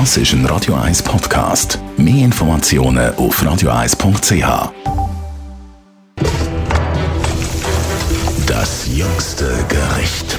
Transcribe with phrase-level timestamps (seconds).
[0.00, 1.78] Das ist ein Radio 1 Podcast.
[1.96, 4.72] Mehr Informationen auf radio1.ch.
[8.44, 10.38] Das jüngste Gericht.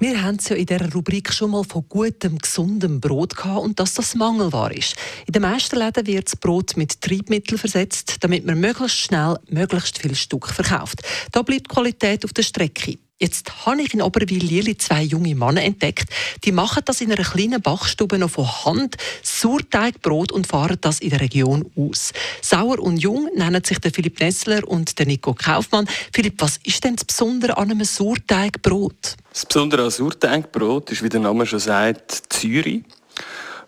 [0.00, 3.80] Wir haben es ja in dieser Rubrik schon mal von gutem, gesundem Brot gehabt und
[3.80, 4.94] dass das mangelbar ist.
[5.26, 9.98] In den meisten Läden wird das Brot mit Triebmitteln versetzt, damit man möglichst schnell möglichst
[9.98, 11.00] viel Stück verkauft.
[11.30, 12.98] Da bleibt die Qualität auf der Strecke.
[13.22, 16.08] Jetzt habe ich in Oberwil zwei junge Männer entdeckt.
[16.42, 21.10] Die machen das in einer kleinen Bachstube noch von Hand, Sauerteigbrot und fahren das in
[21.10, 22.12] der Region aus.
[22.40, 25.86] Sauer und Jung nennen sich der Philipp Nessler und der Nico Kaufmann.
[26.12, 29.14] Philipp, was ist denn das Besondere an einem Sauerteigbrot?
[29.32, 32.82] Das Besondere an Sauerteigbrot ist, wie der Name schon sagt, Zürich.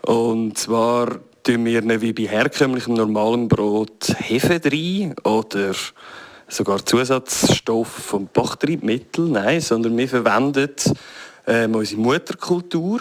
[0.02, 5.76] Und zwar tun wir wie bei herkömmlichem normalen Brot Hefe rein oder
[6.48, 10.70] sogar Zusatzstoff vom Bachtriebmittel, nein, sondern wir verwenden
[11.46, 13.00] ähm, unsere Mutterkultur,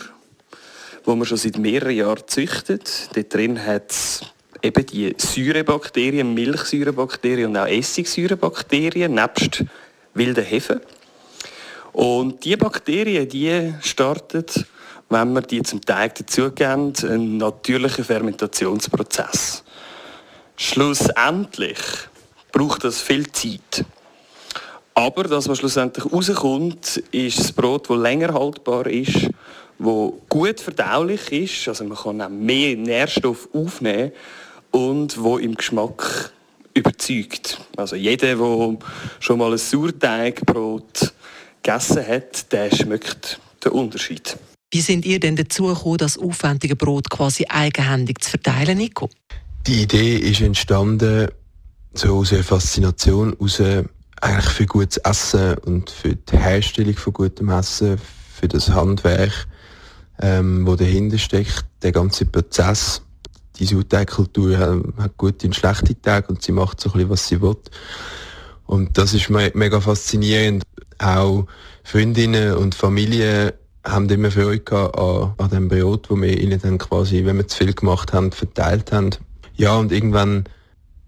[1.05, 2.79] die wir schon seit mehreren Jahren züchten.
[3.13, 4.21] Dort drin hat es
[4.62, 9.65] eben die Säurebakterien, Milchsäurebakterien und auch Essigsäurebakterien, nebst
[10.13, 10.81] wilden Hefen.
[11.91, 14.46] Und diese Bakterien, die starten,
[15.09, 19.63] wenn wir die zum Teig dazugeben, einen natürlichen Fermentationsprozess.
[20.55, 21.77] Schlussendlich
[22.54, 23.84] braucht das viel Zeit.
[24.93, 29.27] Aber das, was schlussendlich rauskommt, ist das Brot, das länger haltbar ist,
[29.79, 34.12] das gut verdaulich ist, also man kann auch mehr Nährstoff aufnehmen
[34.71, 36.31] und wo im Geschmack
[36.76, 37.59] überzeugt.
[37.76, 38.77] Also jeder, der
[39.20, 41.13] schon mal ein Sauerteigbrot
[41.62, 44.37] gegessen hat, der schmeckt den Unterschied.
[44.71, 49.09] Wie sind ihr denn dazu gekommen, das aufwendige Brot quasi eigenhändig zu verteilen, Nico?
[49.68, 51.29] Die Idee ist entstanden
[51.94, 53.62] so aus einer Faszination aus
[54.24, 57.98] eigentlich für gutes Essen und für die Herstellung von gutem Essen,
[58.34, 59.48] für das Handwerk,
[60.21, 63.02] ähm, wo dahinter steckt, der ganze Prozess.
[63.58, 67.42] Die Sauerteigkultur hat, hat gute und schlechte Tage und sie macht so ein was sie
[67.42, 67.58] will.
[68.66, 70.64] Und das ist me mega faszinierend.
[70.98, 71.46] Auch
[71.84, 73.53] Freundinnen und Familie
[73.86, 77.58] haben immer Freude an, an dem Brot, wo wir ihnen dann quasi, wenn wir zu
[77.58, 79.12] viel gemacht haben, verteilt haben.
[79.56, 80.46] Ja, und irgendwann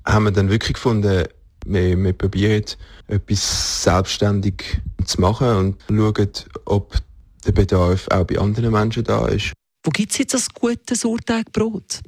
[0.05, 1.25] haben wir dann wirklich gefunden,
[1.66, 2.63] wir, wir probieren
[3.07, 6.29] etwas selbstständig zu machen und schauen,
[6.66, 6.95] ob
[7.45, 9.53] der Bedarf auch bei anderen Menschen da ist.
[9.83, 12.01] Wo gibt es jetzt das gute Sauerteigbrot?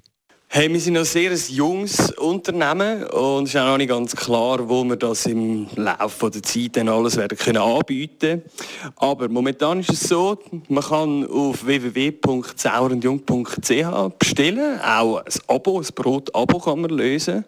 [0.50, 4.68] Hey, wir sind noch sehr junges Unternehmen und es ist auch noch nicht ganz klar,
[4.68, 8.44] wo wir das im Laufe der Zeit dann alles werden können anbieten
[8.96, 16.60] Aber momentan ist es so, man kann auf www.sauerundjung.ch bestellen, auch ein Abo, ein Brot-Abo
[16.60, 17.44] kann man lösen.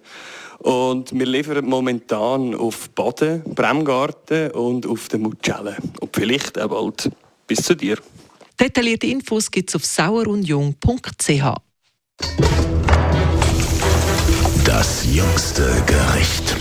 [0.59, 5.77] Und wir liefern momentan auf Baden, Bremgarten und auf der Mucelle.
[6.01, 7.09] Und vielleicht auch bald
[7.47, 7.97] bis zu dir.
[8.59, 11.59] Detaillierte Infos gibt es auf sauerundjung.ch.
[14.79, 16.56] Das jüngste Gericht.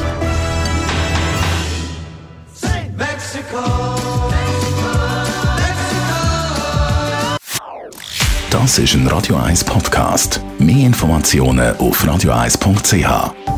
[8.51, 10.41] Das ist ein Radio 1 Podcast.
[10.59, 13.58] Mehr Informationen auf radio1.ch.